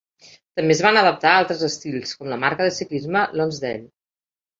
[0.59, 3.83] També es van adaptar altres estils com la marca de ciclisme Lonsdale.